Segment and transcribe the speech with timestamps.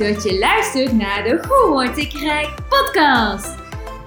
[0.00, 3.54] dat je luistert naar de Hoe Word ik Rijk podcast.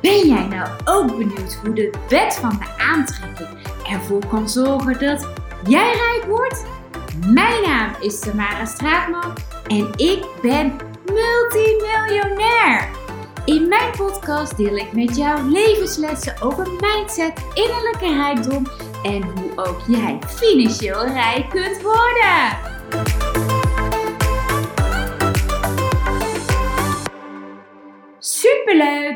[0.01, 3.47] Ben jij nou ook benieuwd hoe de wet van de aantrekking
[3.89, 5.27] ervoor kan zorgen dat
[5.67, 6.65] jij rijk wordt?
[7.27, 9.33] Mijn naam is Tamara Straatman
[9.67, 12.89] en ik ben multimiljonair.
[13.46, 18.68] In mijn podcast deel ik met jou levenslessen over mindset, innerlijke rijkdom
[19.04, 23.23] en hoe ook jij financieel rijk kunt worden.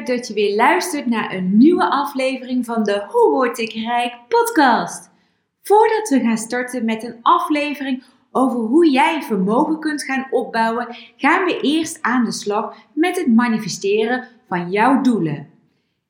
[0.08, 5.10] Dat je weer luistert naar een nieuwe aflevering van de Hoe word ik rijk podcast.
[5.62, 11.46] Voordat we gaan starten met een aflevering over hoe jij vermogen kunt gaan opbouwen, gaan
[11.46, 15.50] we eerst aan de slag met het manifesteren van jouw doelen.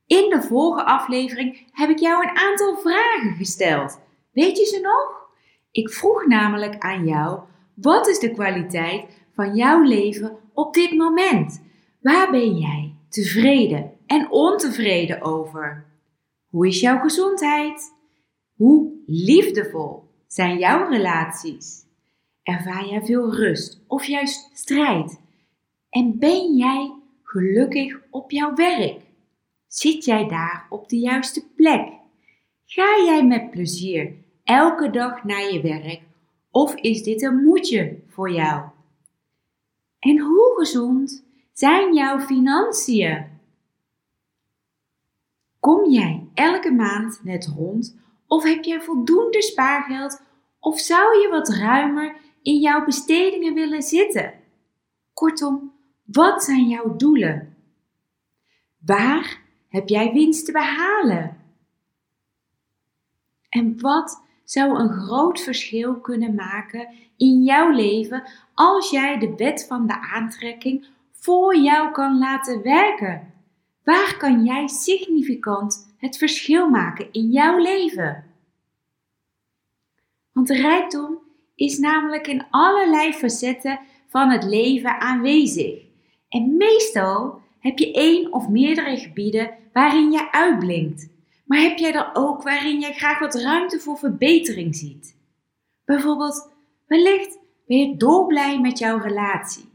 [0.06, 4.00] In de vorige aflevering heb ik jou een aantal vragen gesteld.
[4.32, 5.30] Weet je ze nog?
[5.72, 7.40] Ik vroeg namelijk aan jou:
[7.74, 11.62] wat is de kwaliteit van jouw leven op dit moment?
[12.02, 15.86] Waar ben jij tevreden en ontevreden over?
[16.50, 17.94] Hoe is jouw gezondheid?
[18.56, 21.86] Hoe liefdevol zijn jouw relaties?
[22.44, 25.20] Ervaar jij veel rust of juist strijd?
[25.90, 29.02] En ben jij gelukkig op jouw werk?
[29.68, 31.90] Zit jij daar op de juiste plek?
[32.66, 34.14] Ga jij met plezier
[34.44, 36.02] elke dag naar je werk
[36.52, 38.70] of is dit een moedje voor jou?
[40.00, 41.27] En hoe gezond
[41.58, 43.26] zijn jouw financiën?
[45.60, 50.22] Kom jij elke maand net rond of heb jij voldoende spaargeld
[50.60, 54.34] of zou je wat ruimer in jouw bestedingen willen zitten?
[55.14, 57.56] Kortom, wat zijn jouw doelen?
[58.86, 61.38] Waar heb jij winst te behalen?
[63.50, 68.24] En wat zou een groot verschil kunnen maken in jouw leven
[68.54, 73.34] als jij de wet van de aantrekking voor jou kan laten werken?
[73.84, 78.26] Waar kan jij significant het verschil maken in jouw leven?
[80.32, 81.20] Want rijkdom
[81.56, 85.82] is namelijk in allerlei facetten van het leven aanwezig.
[86.30, 91.10] En meestal heb je één of meerdere gebieden waarin je uitblinkt.
[91.46, 95.18] Maar heb jij er ook waarin jij graag wat ruimte voor verbetering ziet?
[95.86, 96.52] Bijvoorbeeld,
[96.88, 99.66] wellicht ben je dolblij met jouw relatie,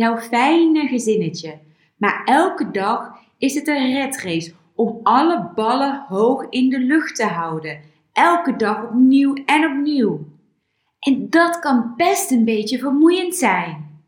[0.00, 1.58] jouw fijne gezinnetje.
[1.96, 7.24] Maar elke dag is het een redrace om alle ballen hoog in de lucht te
[7.24, 7.80] houden.
[8.12, 10.26] Elke dag opnieuw en opnieuw.
[10.98, 14.02] En dat kan best een beetje vermoeiend zijn.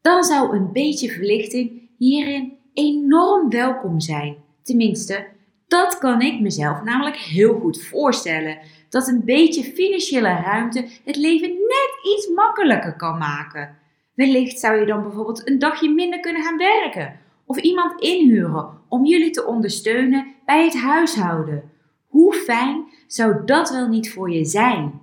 [0.00, 4.36] Dan zou een beetje verlichting hierin enorm welkom zijn.
[4.62, 5.26] Tenminste,
[5.68, 8.58] dat kan ik mezelf namelijk heel goed voorstellen.
[8.88, 13.84] Dat een beetje financiële ruimte het leven net iets makkelijker kan maken.
[14.16, 19.04] Wellicht zou je dan bijvoorbeeld een dagje minder kunnen gaan werken of iemand inhuren om
[19.04, 21.70] jullie te ondersteunen bij het huishouden.
[22.06, 25.00] Hoe fijn zou dat wel niet voor je zijn?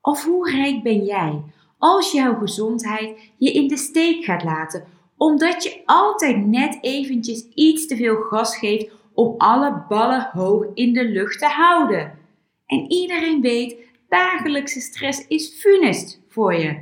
[0.00, 1.42] Of hoe rijk ben jij
[1.78, 4.84] als jouw gezondheid je in de steek gaat laten
[5.20, 10.92] omdat je altijd net eventjes iets te veel gas geeft om alle ballen hoog in
[10.92, 12.18] de lucht te houden.
[12.66, 13.76] En iedereen weet,
[14.08, 16.80] dagelijkse stress is funest voor je.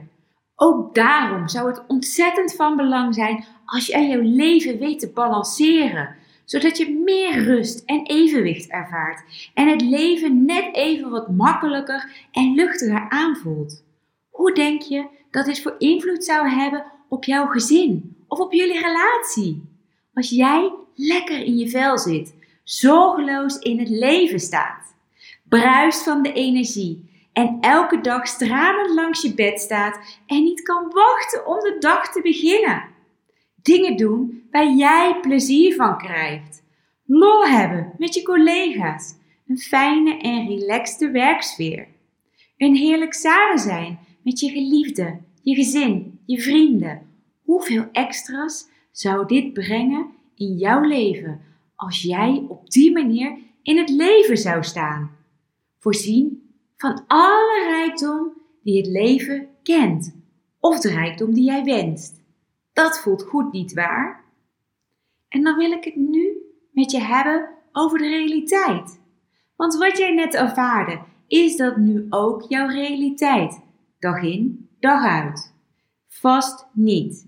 [0.60, 6.16] Ook daarom zou het ontzettend van belang zijn als je jouw leven weet te balanceren,
[6.44, 12.54] zodat je meer rust en evenwicht ervaart en het leven net even wat makkelijker en
[12.54, 13.84] luchtiger aanvoelt.
[14.30, 18.80] Hoe denk je dat dit voor invloed zou hebben op jouw gezin of op jullie
[18.80, 19.62] relatie?
[20.14, 24.94] Als jij lekker in je vel zit, zorgeloos in het leven staat,
[25.48, 27.07] bruist van de energie
[27.38, 32.12] en elke dag stralend langs je bed staat en niet kan wachten om de dag
[32.12, 32.84] te beginnen.
[33.62, 36.62] Dingen doen waar jij plezier van krijgt.
[37.04, 39.14] Lol hebben met je collega's.
[39.46, 41.88] Een fijne en relaxte werksfeer.
[42.56, 47.02] Een heerlijk samen zijn met je geliefde, je gezin, je vrienden.
[47.42, 51.40] Hoeveel extra's zou dit brengen in jouw leven
[51.76, 55.10] als jij op die manier in het leven zou staan?
[55.78, 56.47] Voorzien
[56.78, 58.32] van alle rijkdom
[58.62, 60.16] die het leven kent,
[60.60, 62.22] of de rijkdom die jij wenst.
[62.72, 64.24] Dat voelt goed, niet waar?
[65.28, 66.42] En dan wil ik het nu
[66.72, 69.00] met je hebben over de realiteit.
[69.56, 73.60] Want wat jij net ervaarde, is dat nu ook jouw realiteit?
[73.98, 75.54] Dag in, dag uit.
[76.08, 77.26] Vast niet.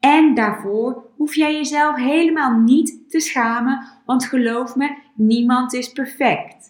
[0.00, 6.69] En daarvoor hoef jij jezelf helemaal niet te schamen, want geloof me, niemand is perfect.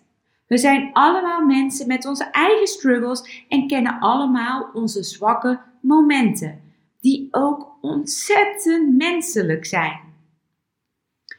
[0.50, 6.60] We zijn allemaal mensen met onze eigen struggles en kennen allemaal onze zwakke momenten.
[7.00, 10.00] die ook ontzettend menselijk zijn.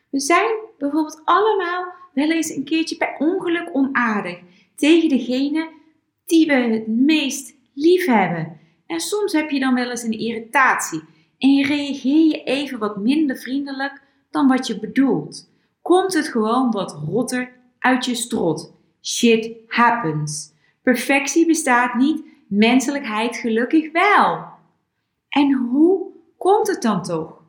[0.10, 4.40] We zijn bijvoorbeeld allemaal wel eens een keertje bij ongeluk onaardig
[4.76, 5.70] tegen degene
[6.26, 8.60] die we het meest lief hebben.
[8.88, 11.02] En soms heb je dan wel eens een irritatie
[11.38, 15.50] en reageer je even wat minder vriendelijk dan wat je bedoelt.
[15.82, 18.80] Komt het gewoon wat rotter uit je strot.
[19.02, 20.54] Shit happens.
[20.84, 24.46] Perfectie bestaat niet, menselijkheid gelukkig wel.
[25.30, 27.44] En hoe komt het dan toch?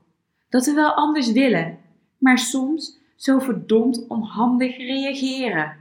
[0.49, 1.79] Dat we wel anders willen,
[2.19, 5.77] maar soms zo verdomd onhandig reageren.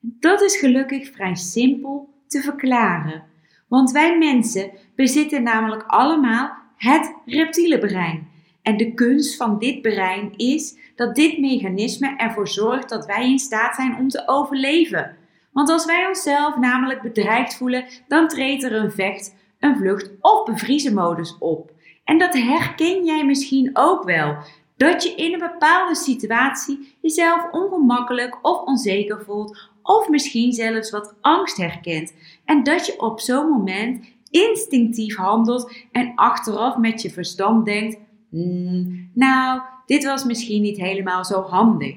[0.00, 3.24] Dat is gelukkig vrij simpel te verklaren.
[3.68, 8.28] Want wij mensen bezitten namelijk allemaal het reptiele brein.
[8.66, 13.38] En de kunst van dit brein is dat dit mechanisme ervoor zorgt dat wij in
[13.38, 15.16] staat zijn om te overleven.
[15.52, 20.44] Want als wij onszelf namelijk bedreigd voelen, dan treedt er een vecht, een vlucht of
[20.44, 21.72] bevriezen modus op.
[22.04, 24.36] En dat herken jij misschien ook wel.
[24.76, 31.14] Dat je in een bepaalde situatie jezelf ongemakkelijk of onzeker voelt, of misschien zelfs wat
[31.20, 32.14] angst herkent.
[32.44, 37.96] En dat je op zo'n moment instinctief handelt en achteraf met je verstand denkt:
[38.42, 41.96] hmm, Nou, dit was misschien niet helemaal zo handig.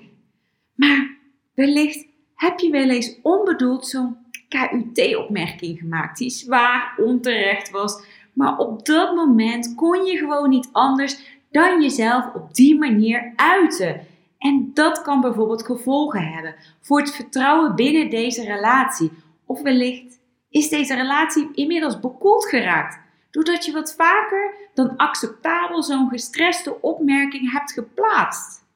[0.75, 1.18] Maar
[1.53, 4.18] wellicht heb je wel eens onbedoeld zo'n
[4.50, 8.03] KUT-opmerking gemaakt die zwaar onterecht was,
[8.33, 14.01] maar op dat moment kon je gewoon niet anders dan jezelf op die manier uiten.
[14.38, 19.12] En dat kan bijvoorbeeld gevolgen hebben voor het vertrouwen binnen deze relatie.
[19.45, 20.19] Of wellicht
[20.50, 23.00] is deze relatie inmiddels bekoeld geraakt,
[23.31, 28.68] doordat je wat vaker dan acceptabel zo'n gestreste opmerking hebt geplaatst.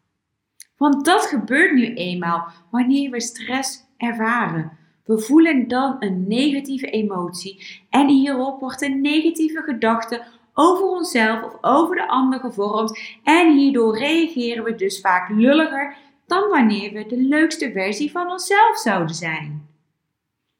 [0.78, 4.78] Want dat gebeurt nu eenmaal wanneer we stress ervaren.
[5.06, 10.24] We voelen dan een negatieve emotie en hierop wordt een negatieve gedachte
[10.54, 15.96] over onszelf of over de ander gevormd en hierdoor reageren we dus vaak lulliger
[16.26, 19.68] dan wanneer we de leukste versie van onszelf zouden zijn.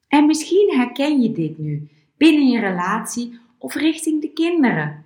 [0.08, 5.06] En misschien herken je dit nu binnen je relatie of richting de kinderen.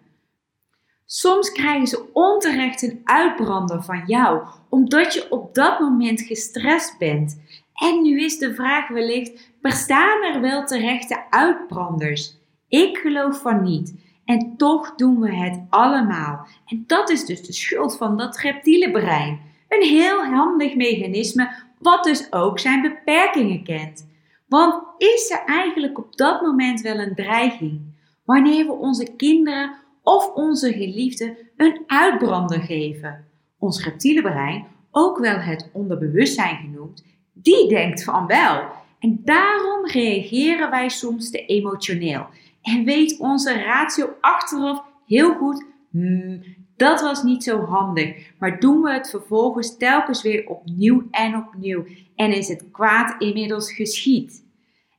[1.06, 7.42] Soms krijgen ze onterecht een uitbrander van jou, omdat je op dat moment gestrest bent.
[7.74, 12.38] En nu is de vraag wellicht: bestaan er wel terechte uitbranders?
[12.68, 13.95] Ik geloof van niet.
[14.25, 16.48] En toch doen we het allemaal.
[16.65, 19.42] En dat is dus de schuld van dat reptiele brein.
[19.69, 24.07] Een heel handig mechanisme, wat dus ook zijn beperkingen kent.
[24.48, 27.95] Want is er eigenlijk op dat moment wel een dreiging?
[28.27, 33.25] Wanneer we onze kinderen of onze geliefden een uitbrander geven.
[33.59, 38.63] Ons reptiele brein, ook wel het onderbewustzijn genoemd, die denkt van wel.
[39.00, 42.25] En daarom reageren wij soms te emotioneel
[42.62, 46.44] en weet onze ratio achteraf heel goed, hmm,
[46.75, 48.31] dat was niet zo handig.
[48.39, 51.85] Maar doen we het vervolgens telkens weer opnieuw en opnieuw
[52.15, 54.45] en is het kwaad inmiddels geschied.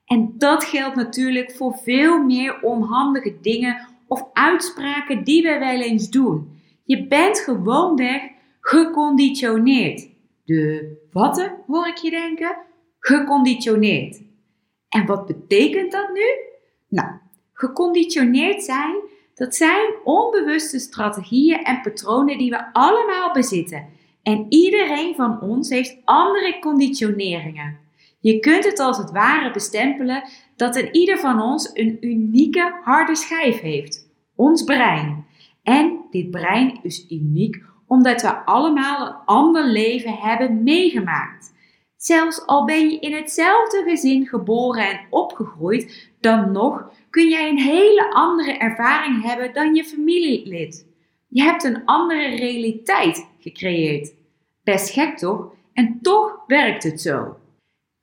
[0.09, 6.11] En dat geldt natuurlijk voor veel meer onhandige dingen of uitspraken die we wel eens
[6.11, 6.61] doen.
[6.85, 8.23] Je bent gewoonweg
[8.61, 10.09] geconditioneerd.
[10.45, 12.57] De watte hoor ik je denken?
[12.99, 14.23] Geconditioneerd.
[14.89, 16.25] En wat betekent dat nu?
[16.89, 17.09] Nou,
[17.53, 18.97] geconditioneerd zijn,
[19.35, 23.87] dat zijn onbewuste strategieën en patronen die we allemaal bezitten.
[24.23, 27.79] En iedereen van ons heeft andere conditioneringen.
[28.21, 30.23] Je kunt het als het ware bestempelen
[30.57, 34.11] dat een ieder van ons een unieke harde schijf heeft.
[34.37, 35.27] Ons brein.
[35.63, 41.53] En dit brein is uniek omdat we allemaal een ander leven hebben meegemaakt.
[41.97, 47.59] Zelfs al ben je in hetzelfde gezin geboren en opgegroeid, dan nog kun jij een
[47.59, 50.87] hele andere ervaring hebben dan je familielid.
[51.29, 54.15] Je hebt een andere realiteit gecreëerd.
[54.65, 55.53] Best gek toch?
[55.73, 57.37] En toch werkt het zo.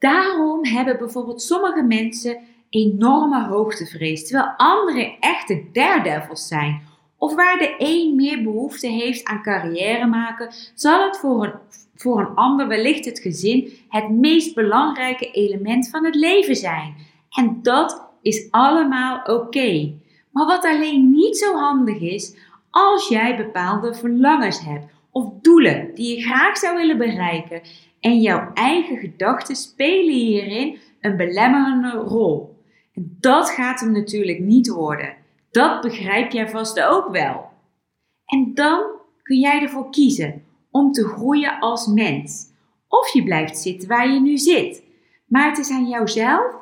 [0.06, 2.38] Daarom hebben bijvoorbeeld sommige mensen
[2.70, 6.82] enorme hoogtevrees, terwijl anderen echte daredevils zijn.
[7.18, 11.54] Of waar de een meer behoefte heeft aan carrière maken, zal het voor een,
[11.96, 16.96] voor een ander wellicht het gezin het meest belangrijke element van het leven zijn.
[17.30, 19.94] En dat is allemaal oké.
[20.32, 22.36] Maar wat alleen niet zo handig is,
[22.70, 27.62] als jij bepaalde verlangens hebt of doelen die je graag zou willen bereiken
[28.06, 32.64] en jouw eigen gedachten spelen hierin een belemmerende rol.
[32.94, 35.16] En dat gaat hem natuurlijk niet worden.
[35.52, 37.50] Dat begrijp jij vast ook wel.
[38.26, 38.84] En dan
[39.24, 42.48] kun jij ervoor kiezen om te groeien als mens.
[42.88, 44.84] Of je blijft zitten waar je nu zit.
[45.28, 46.56] Maar het is aan jouzelf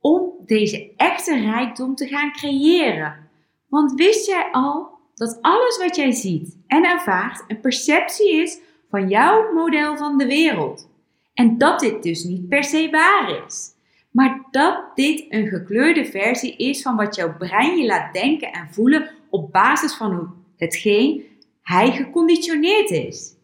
[0.00, 3.28] om deze echte rijkdom te gaan creëren.
[3.68, 8.60] Want wist jij al dat alles wat jij ziet en ervaart een perceptie is
[8.96, 10.88] van jouw model van de wereld.
[11.34, 13.74] En dat dit dus niet per se waar is.
[14.10, 18.68] Maar dat dit een gekleurde versie is van wat jouw brein je laat denken en
[18.72, 21.24] voelen op basis van hetgeen
[21.62, 23.34] hij geconditioneerd is.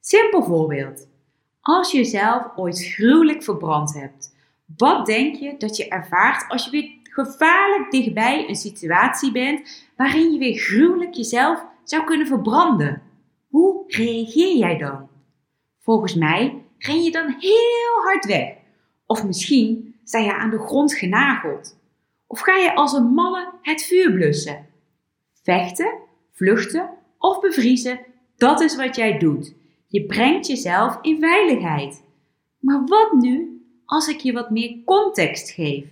[0.00, 1.08] Simpel voorbeeld.
[1.60, 4.36] Als je jezelf ooit gruwelijk verbrand hebt,
[4.76, 10.32] wat denk je dat je ervaart als je weer gevaarlijk dichtbij een situatie bent waarin
[10.32, 13.09] je weer gruwelijk jezelf zou kunnen verbranden?
[13.50, 15.08] Hoe reageer jij dan?
[15.78, 18.56] Volgens mij ren je dan heel hard weg.
[19.06, 21.78] Of misschien sta je aan de grond genageld.
[22.26, 24.66] Of ga je als een malle het vuur blussen.
[25.42, 25.98] Vechten,
[26.32, 28.00] vluchten of bevriezen,
[28.36, 29.54] dat is wat jij doet.
[29.86, 32.04] Je brengt jezelf in veiligheid.
[32.58, 35.86] Maar wat nu als ik je wat meer context geef?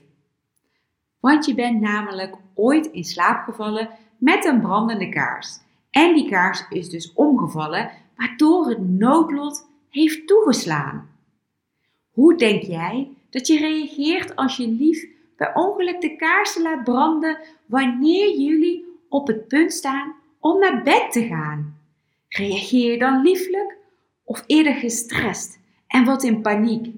[1.21, 3.89] Want je bent namelijk ooit in slaap gevallen
[4.19, 5.59] met een brandende kaars.
[5.91, 11.09] En die kaars is dus omgevallen, waardoor het noodlot heeft toegeslaan.
[12.11, 17.39] Hoe denk jij dat je reageert als je lief bij ongeluk de kaarsen laat branden
[17.67, 21.77] wanneer jullie op het punt staan om naar bed te gaan?
[22.29, 23.77] Reageer je dan lieflijk
[24.25, 26.95] of eerder gestrest en wat in paniek?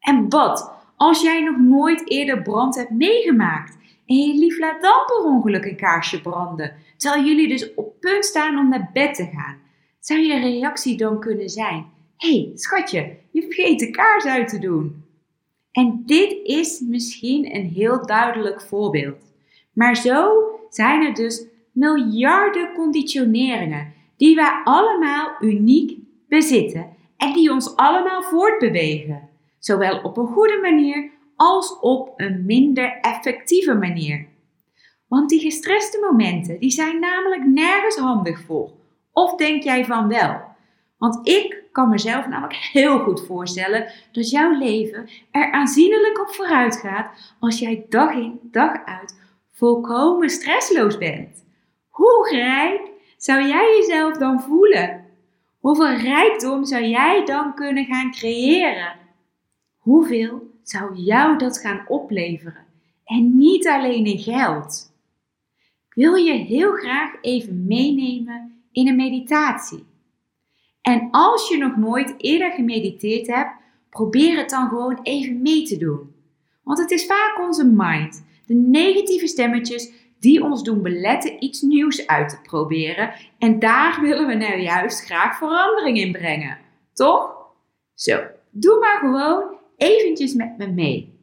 [0.00, 5.24] En wat als jij nog nooit eerder brand hebt meegemaakt en lief laat dan per
[5.24, 9.58] ongeluk een kaarsje branden, terwijl jullie dus op punt staan om naar bed te gaan?
[10.00, 15.04] Zou je reactie dan kunnen zijn: hey, schatje, je vergeet de kaars uit te doen.
[15.72, 19.34] En dit is misschien een heel duidelijk voorbeeld.
[19.72, 20.32] Maar zo
[20.70, 29.28] zijn er dus miljarden conditioneringen die wij allemaal uniek bezitten en die ons allemaal voortbewegen,
[29.58, 31.10] zowel op een goede manier
[31.44, 34.26] als op een minder effectieve manier.
[35.08, 38.70] Want die gestreste momenten, die zijn namelijk nergens handig voor.
[39.12, 40.40] Of denk jij van wel?
[40.98, 46.76] Want ik kan mezelf namelijk heel goed voorstellen dat jouw leven er aanzienlijk op vooruit
[46.76, 49.20] gaat als jij dag in dag uit
[49.52, 51.44] volkomen stressloos bent.
[51.88, 52.80] Hoe rijk
[53.16, 55.04] zou jij jezelf dan voelen?
[55.60, 58.92] Hoeveel rijkdom zou jij dan kunnen gaan creëren?
[59.78, 62.64] Hoeveel zou jou dat gaan opleveren?
[63.04, 64.92] En niet alleen in geld.
[65.88, 69.84] Ik wil je heel graag even meenemen in een meditatie.
[70.82, 73.50] En als je nog nooit eerder gemediteerd hebt,
[73.90, 76.14] probeer het dan gewoon even mee te doen.
[76.62, 82.06] Want het is vaak onze mind, de negatieve stemmetjes, die ons doen beletten iets nieuws
[82.06, 83.12] uit te proberen.
[83.38, 86.58] En daar willen we nou juist graag verandering in brengen.
[86.92, 87.34] Toch?
[87.94, 91.18] Zo, doe maar gewoon eventjes met me mee.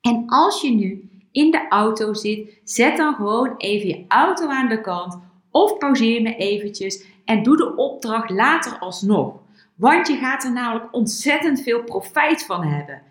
[0.00, 4.68] En als je nu in de auto zit, zet dan gewoon even je auto aan
[4.68, 5.18] de kant
[5.50, 9.42] of pauzeer me eventjes en doe de opdracht later alsnog.
[9.76, 13.02] Want je gaat er namelijk ontzettend veel profijt van hebben.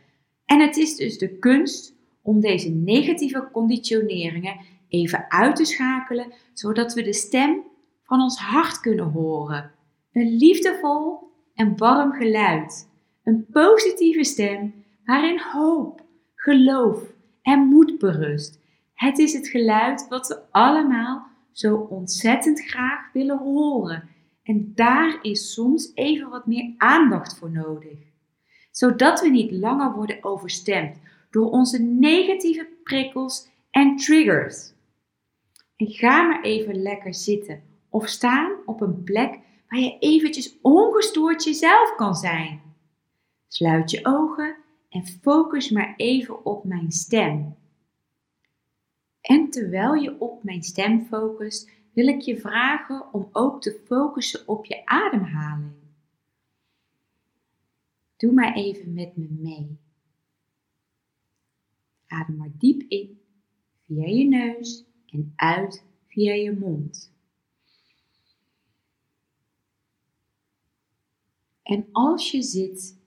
[0.46, 6.94] En het is dus de kunst om deze negatieve conditioneringen even uit te schakelen, zodat
[6.94, 7.64] we de stem
[8.04, 9.72] van ons hart kunnen horen.
[10.12, 11.20] Een liefdevol
[11.56, 12.92] en warm geluid.
[13.24, 14.74] Een positieve stem
[15.06, 18.60] waarin hoop, geloof en moed berust.
[18.94, 24.10] Het is het geluid wat we allemaal zo ontzettend graag willen horen.
[24.44, 27.98] En daar is soms even wat meer aandacht voor nodig.
[28.72, 30.98] Zodat we niet langer worden overstemd
[31.30, 34.74] door onze negatieve prikkels en triggers.
[35.76, 39.40] En ga maar even lekker zitten of staan op een plek
[39.70, 42.73] waar je eventjes ongestoord jezelf kan zijn.
[43.54, 44.58] Sluit je ogen
[44.90, 47.56] en focus maar even op mijn stem.
[49.22, 54.48] En terwijl je op mijn stem focust, wil ik je vragen om ook te focussen
[54.48, 55.74] op je ademhaling.
[58.18, 59.78] Doe maar even met me mee.
[62.08, 63.22] Adem maar diep in
[63.86, 67.14] via je neus en uit via je mond.
[71.64, 73.02] En als je zit,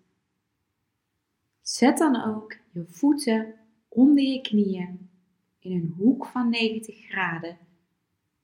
[1.69, 3.55] zet dan ook je voeten
[3.89, 5.11] onder je knieën
[5.59, 7.59] in een hoek van 90 graden,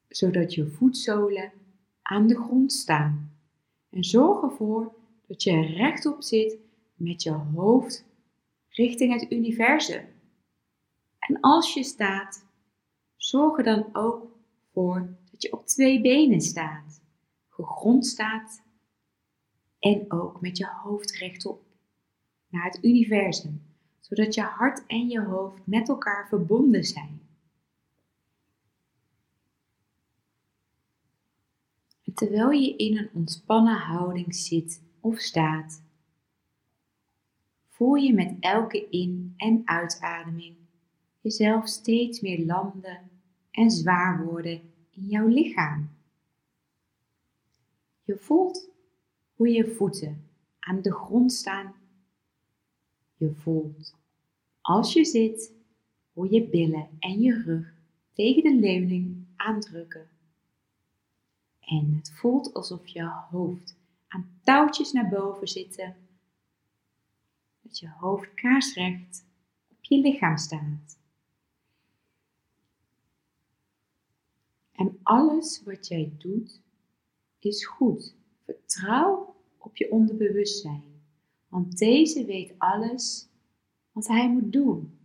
[0.08, 1.52] zodat je voetzolen
[2.02, 3.36] aan de grond staan.
[3.90, 4.94] En zorg ervoor
[5.26, 6.58] dat je rechtop zit
[6.94, 8.04] met je hoofd
[8.68, 10.06] richting het universum.
[11.18, 12.46] En als je staat,
[13.16, 14.36] zorg er dan ook
[14.72, 17.00] voor dat je op twee benen staat,
[17.48, 18.62] gegrond staat
[19.78, 21.70] en ook met je hoofd rechtop
[22.52, 23.62] naar het universum
[24.00, 27.20] zodat je hart en je hoofd met elkaar verbonden zijn.
[32.14, 35.82] terwijl je in een ontspannen houding zit of staat,
[37.68, 40.56] voel je met elke in- en uitademing
[41.20, 43.10] jezelf steeds meer landen
[43.50, 45.90] en zwaar worden in jouw lichaam.
[48.04, 48.70] Je voelt
[49.34, 50.28] hoe je voeten
[50.58, 51.74] aan de grond staan.
[53.22, 53.94] Je voelt
[54.60, 55.52] als je zit
[56.12, 57.74] hoe je billen en je rug
[58.12, 60.08] tegen de leuning aandrukken.
[61.60, 63.76] En het voelt alsof je hoofd
[64.08, 65.96] aan touwtjes naar boven zitten.
[67.60, 69.24] Dat je hoofd kaarsrecht
[69.70, 70.98] op je lichaam staat.
[74.72, 76.60] En alles wat jij doet
[77.38, 78.14] is goed.
[78.44, 80.91] Vertrouw op je onderbewustzijn,
[81.52, 83.28] want deze weet alles
[83.92, 84.98] wat hij moet doen.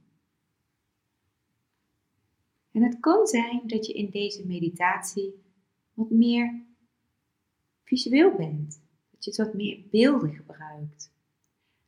[2.72, 5.34] En het kan zijn dat je in deze meditatie
[5.94, 6.63] wat meer
[7.84, 11.12] visueel bent, dat je wat meer beelden gebruikt.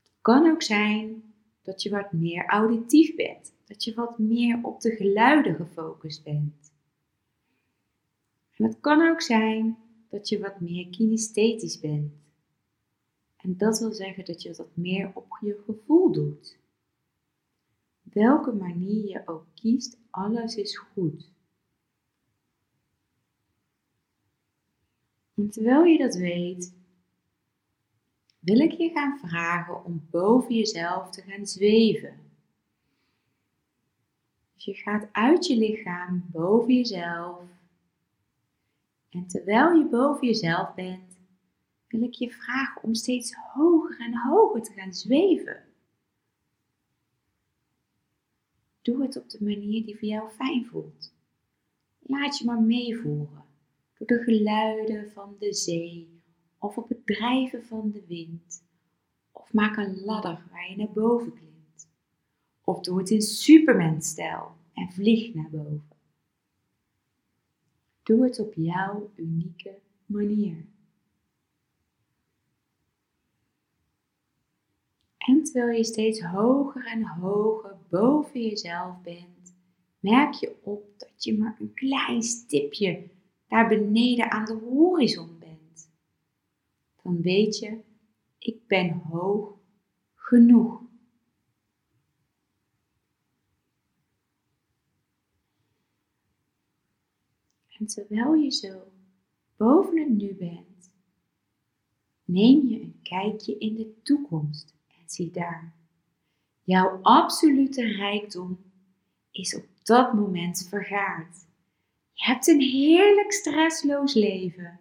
[0.04, 4.82] Het kan ook zijn dat je wat meer auditief bent, dat je wat meer op
[4.82, 6.74] de geluiden gefocust bent.
[8.56, 9.78] En het kan ook zijn
[10.10, 12.19] dat je wat meer kinesthetisch bent.
[13.42, 16.58] En dat wil zeggen dat je wat meer op je gevoel doet.
[18.02, 21.32] Welke manier je ook kiest, alles is goed.
[25.34, 26.74] En terwijl je dat weet,
[28.40, 32.20] wil ik je gaan vragen om boven jezelf te gaan zweven.
[34.54, 37.44] Dus je gaat uit je lichaam boven jezelf.
[39.10, 41.19] En terwijl je boven jezelf bent,
[41.90, 45.64] wil ik je vragen om steeds hoger en hoger te gaan zweven.
[48.82, 51.14] Doe het op de manier die voor jou fijn voelt.
[52.00, 53.44] Laat je maar meevoeren
[53.98, 56.22] door de geluiden van de zee
[56.58, 58.64] of op het drijven van de wind.
[59.32, 61.90] Of maak een ladder waar je naar boven klimt.
[62.64, 65.98] Of doe het in Superman-stijl en vlieg naar boven.
[68.04, 70.66] Doe het op jouw unieke manier.
[75.30, 79.56] En terwijl je steeds hoger en hoger boven jezelf bent,
[80.00, 83.10] merk je op dat je maar een klein stipje
[83.48, 85.92] daar beneden aan de horizon bent.
[87.04, 87.80] Dan weet je,
[88.38, 89.58] ik ben hoog
[90.16, 90.82] genoeg.
[97.80, 98.92] En terwijl je zo
[99.58, 100.94] boven het nu bent,
[102.26, 104.78] neem je een kijkje in de toekomst
[105.12, 105.74] zie daar.
[106.62, 108.60] Jouw absolute rijkdom
[109.32, 111.48] is op dat moment vergaard.
[112.14, 114.80] Je hebt een heerlijk stressloos leven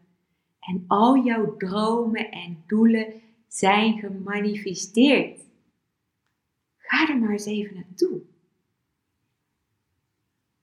[0.60, 3.12] en al jouw dromen en doelen
[3.48, 5.40] zijn gemanifesteerd.
[6.76, 8.20] Ga er maar eens even naartoe.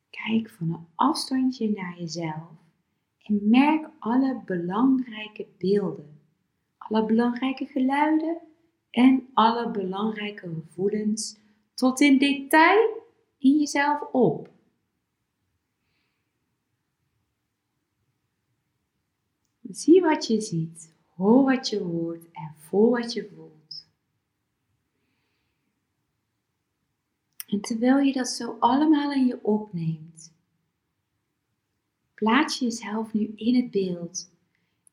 [0.10, 2.51] Kijk van een afstandje naar jezelf
[3.17, 6.19] en merk alle belangrijke beelden,
[6.78, 8.38] alle belangrijke geluiden
[8.95, 11.38] en alle belangrijke gevoelens
[11.73, 13.03] tot in detail
[13.38, 14.49] in jezelf op.
[19.62, 23.88] Zie wat je ziet, hoor wat je hoort en voel wat je voelt.
[27.47, 30.34] En terwijl je dat zo allemaal in je opneemt,
[32.13, 34.31] plaats je jezelf nu in het beeld.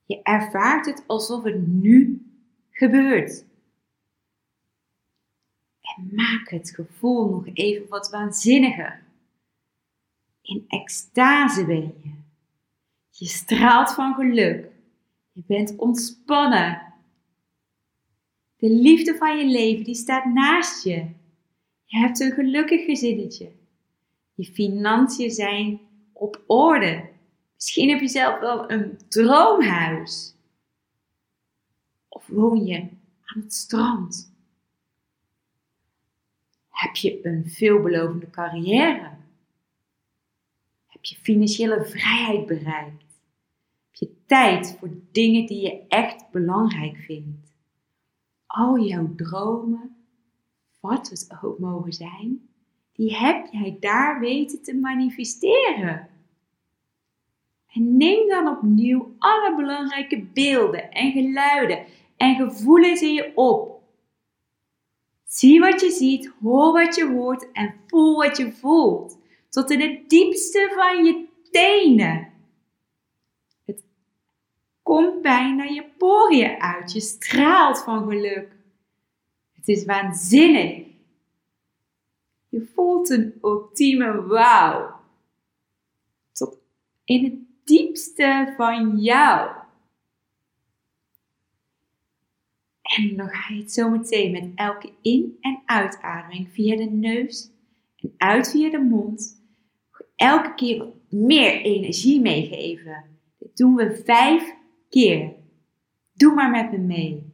[0.04, 2.26] Je ervaart het alsof het nu
[2.70, 3.50] gebeurt.
[5.96, 9.02] Maak het gevoel nog even wat waanzinniger.
[10.42, 12.10] In extase ben je.
[13.10, 14.70] Je straalt van geluk.
[15.32, 16.82] Je bent ontspannen.
[18.56, 21.06] De liefde van je leven die staat naast je.
[21.84, 23.52] Je hebt een gelukkig gezinnetje.
[24.34, 25.80] Je financiën zijn
[26.12, 27.10] op orde.
[27.54, 30.34] Misschien heb je zelf wel een droomhuis.
[32.08, 32.78] Of woon je
[33.24, 34.31] aan het strand
[36.82, 39.10] heb je een veelbelovende carrière?
[40.86, 43.20] Heb je financiële vrijheid bereikt?
[43.90, 47.54] Heb je tijd voor dingen die je echt belangrijk vindt?
[48.46, 49.96] Al jouw dromen,
[50.80, 52.48] wat het ook mogen zijn,
[52.92, 56.08] die heb jij daar weten te manifesteren.
[57.72, 61.84] En neem dan opnieuw alle belangrijke beelden en geluiden
[62.16, 63.71] en gevoelens in je op
[65.32, 69.18] Zie wat je ziet, hoor wat je hoort en voel wat je voelt.
[69.48, 72.32] Tot in het diepste van je tenen.
[73.64, 73.84] Het
[74.82, 76.92] komt bijna je poriën uit.
[76.92, 78.56] Je straalt van geluk.
[79.52, 80.86] Het is waanzinnig.
[82.48, 85.00] Je voelt een ultieme wauw.
[86.32, 86.58] Tot
[87.04, 89.61] in het diepste van jou.
[92.96, 97.50] En dan ga je het zo meteen met elke in- en uitademing via de neus
[97.96, 99.42] en uit via de mond
[100.16, 103.04] elke keer meer energie meegeven.
[103.38, 104.54] Dit doen we vijf
[104.88, 105.32] keer.
[106.12, 107.30] Doe maar met me mee.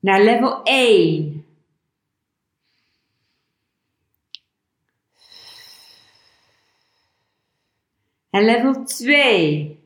[0.00, 1.39] Naar level 1.
[8.30, 9.78] En level 2.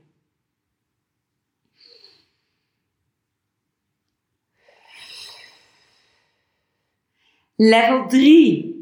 [7.56, 8.74] Level 3.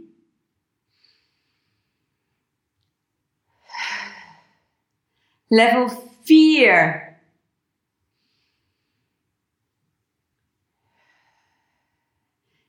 [5.47, 5.89] Level
[6.23, 7.21] 4.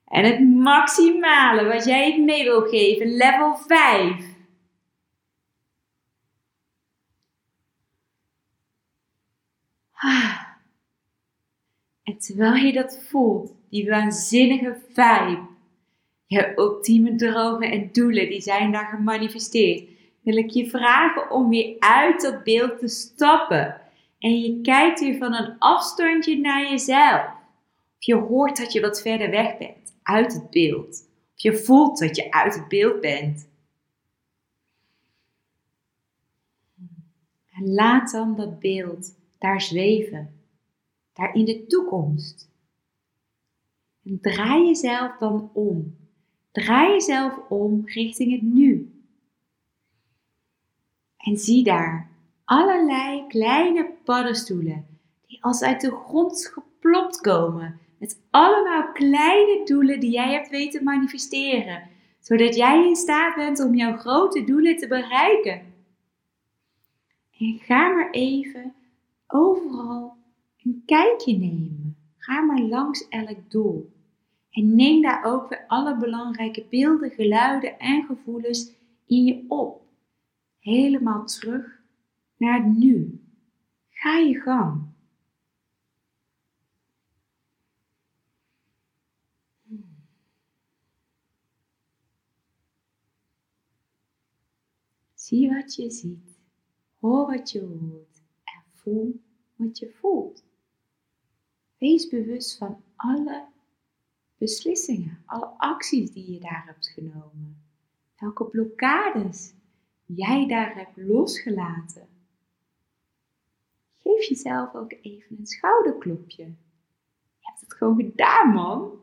[0.05, 4.32] En het maximale wat jij het mee wil geven, level 5.
[12.03, 15.47] En terwijl je dat voelt, die waanzinnige vibe,
[16.25, 19.89] je ultieme dromen en doelen, die zijn daar gemanifesteerd,
[20.21, 23.81] wil ik je vragen om weer uit dat beeld te stappen.
[24.19, 27.23] En je kijkt weer van een afstandje naar jezelf.
[27.97, 31.09] Of je hoort dat je wat verder weg bent, uit het beeld.
[31.35, 33.49] Of je voelt dat je uit het beeld bent.
[37.53, 40.33] En laat dan dat beeld daar zweven,
[41.13, 42.49] daar in de toekomst.
[44.05, 45.95] En draai jezelf dan om.
[46.51, 48.91] Draai jezelf om richting het nu.
[51.17, 52.09] En zie daar
[52.45, 54.85] allerlei kleine paddenstoelen
[55.27, 57.79] die als uit de grond geplopt komen.
[57.99, 61.89] Met allemaal kleine doelen die jij hebt weten manifesteren.
[62.19, 65.73] Zodat jij in staat bent om jouw grote doelen te bereiken.
[67.39, 68.73] En ga maar even
[69.33, 70.17] overal
[70.57, 71.97] een kijkje nemen.
[72.17, 73.91] Ga maar langs elk doel.
[74.49, 78.71] En neem daar ook weer alle belangrijke beelden, geluiden en gevoelens
[79.05, 79.81] in je op.
[80.59, 81.81] Helemaal terug
[82.37, 83.21] naar nu.
[83.89, 84.91] Ga je gang.
[95.13, 96.39] Zie wat je ziet,
[96.99, 98.12] hoor wat je hoort
[98.83, 99.21] voel
[99.55, 100.43] wat je voelt.
[101.77, 103.47] Wees bewust van alle
[104.37, 107.63] beslissingen, alle acties die je daar hebt genomen.
[108.15, 109.53] Welke blokkades
[110.05, 112.07] jij daar hebt losgelaten.
[113.97, 116.45] Geef jezelf ook even een schouderklopje.
[116.45, 116.55] Je
[117.49, 119.01] hebt het gewoon gedaan, man.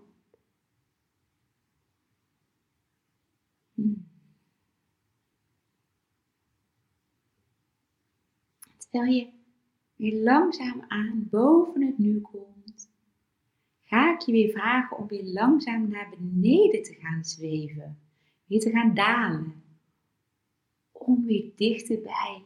[3.75, 4.09] Hmm.
[8.79, 9.40] Terwijl je
[10.01, 12.91] weer langzaam aan boven het nu komt,
[13.81, 17.99] ga ik je weer vragen om weer langzaam naar beneden te gaan zweven,
[18.47, 19.63] weer te gaan dalen,
[20.93, 22.43] om weer dichter bij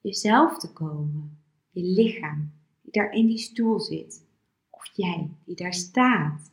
[0.00, 1.38] jezelf te komen,
[1.70, 4.26] je lichaam die daar in die stoel zit,
[4.70, 6.52] of jij die daar staat.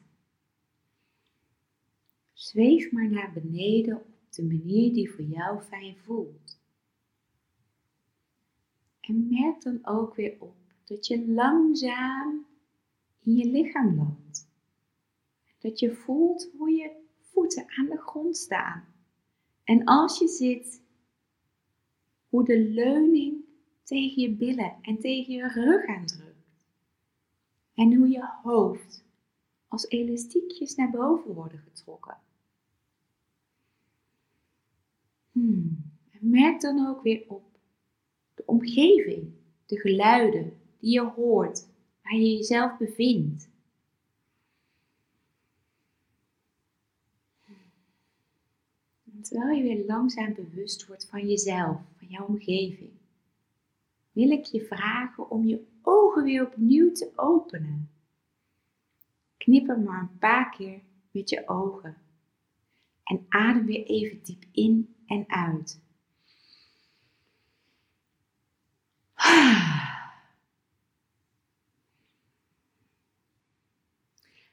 [2.33, 6.56] Zweef maar naar beneden op de manier die voor jou fijn voelt.
[9.07, 12.45] En merk dan ook weer op dat je langzaam
[13.23, 14.49] in je lichaam loopt.
[15.59, 18.83] Dat je voelt hoe je voeten aan de grond staan.
[19.63, 20.81] En als je zit,
[22.29, 23.45] hoe de leuning
[23.83, 26.25] tegen je billen en tegen je rug aandrukt.
[27.73, 29.05] En hoe je hoofd
[29.67, 32.17] als elastiekjes naar boven worden getrokken.
[35.31, 35.91] Hmm.
[36.11, 37.46] En merk dan ook weer op
[38.47, 39.31] omgeving,
[39.65, 41.67] de geluiden die je hoort,
[42.03, 43.49] waar je jezelf bevindt.
[49.21, 52.89] Terwijl je weer langzaam bewust wordt van jezelf, van jouw omgeving,
[54.11, 57.89] wil ik je vragen om je ogen weer opnieuw te openen.
[59.37, 60.81] Knipper maar een paar keer
[61.11, 61.97] met je ogen.
[63.03, 65.81] En adem weer even diep in en uit.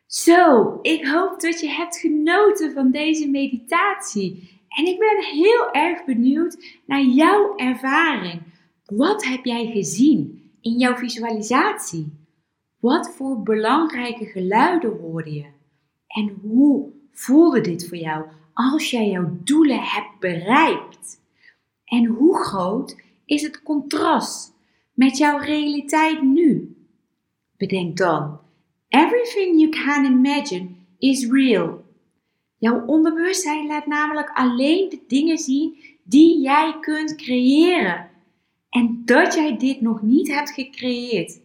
[0.07, 6.05] Zo, ik hoop dat je hebt genoten van deze meditatie En ik ben heel erg
[6.05, 8.43] benieuwd naar jouw ervaring.
[8.85, 12.27] Wat heb jij gezien in jouw visualisatie?
[12.81, 15.47] Wat voor belangrijke geluiden hoorde je?
[16.07, 21.21] En hoe voelde dit voor jou als jij jouw doelen hebt bereikt?
[21.85, 24.54] En hoe groot is het contrast
[24.95, 26.77] met jouw realiteit nu?
[27.57, 28.41] Bedenk dan,
[28.89, 31.85] everything you can imagine is real.
[32.59, 38.11] Jouw onderbewustzijn laat namelijk alleen de dingen zien die jij kunt creëren.
[38.71, 41.41] En dat jij dit nog niet hebt gecreëerd,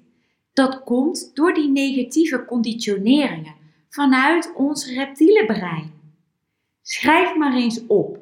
[0.53, 3.55] dat komt door die negatieve conditioneringen
[3.89, 5.91] vanuit ons reptiele brein.
[6.81, 8.17] Schrijf maar eens op.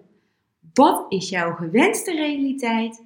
[0.74, 3.04] Wat is jouw gewenste realiteit?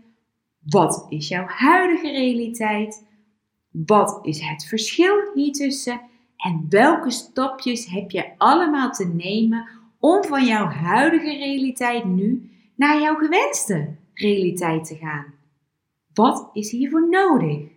[0.66, 3.08] Wat is jouw huidige realiteit?
[3.72, 6.02] Wat is het verschil hiertussen?
[6.38, 9.68] En welke stapjes heb je allemaal te nemen
[10.00, 15.34] om van jouw huidige realiteit nu naar jouw gewenste realiteit te gaan?
[16.14, 17.70] Wat is hiervoor nodig?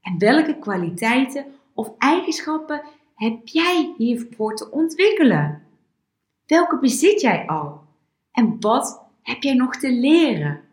[0.00, 2.82] En welke kwaliteiten of eigenschappen
[3.14, 5.62] heb jij hiervoor te ontwikkelen?
[6.46, 7.80] Welke bezit jij al?
[8.32, 10.65] En wat heb jij nog te leren?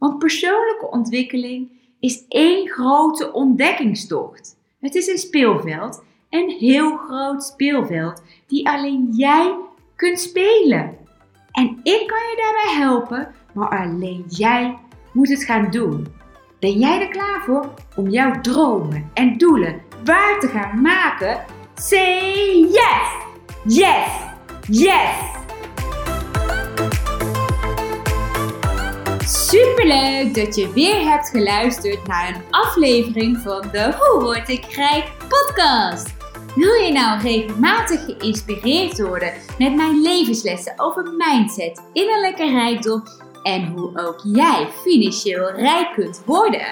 [0.00, 4.56] Want persoonlijke ontwikkeling is één grote ontdekkingstocht.
[4.80, 9.54] Het is een speelveld, een heel groot speelveld, die alleen jij
[9.96, 10.96] kunt spelen.
[11.52, 14.78] En ik kan je daarbij helpen, maar alleen jij
[15.12, 16.06] moet het gaan doen.
[16.58, 21.44] Ben jij er klaar voor om jouw dromen en doelen waar te gaan maken?
[21.74, 23.16] Say yes!
[23.64, 24.08] Yes!
[24.68, 25.39] Yes!
[29.60, 35.12] Superleuk dat je weer hebt geluisterd naar een aflevering van de Hoe word ik rijk
[35.28, 36.14] podcast.
[36.54, 43.02] Wil je nou regelmatig geïnspireerd worden met mijn levenslessen over mindset, innerlijke rijkdom
[43.42, 46.66] en hoe ook jij financieel rijk kunt worden?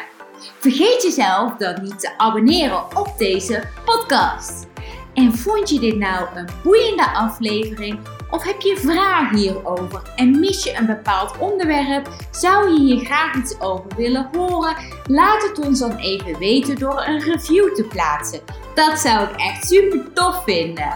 [0.59, 4.67] Vergeet jezelf dan niet te abonneren op deze podcast.
[5.15, 7.99] En vond je dit nou een boeiende aflevering?
[8.31, 12.09] Of heb je vragen hierover en mis je een bepaald onderwerp?
[12.31, 14.77] Zou je hier graag iets over willen horen?
[15.07, 18.41] Laat het ons dan even weten door een review te plaatsen.
[18.75, 20.93] Dat zou ik echt super tof vinden.